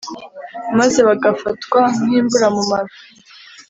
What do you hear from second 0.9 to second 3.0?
bagafatwa nk’« imburamumaro»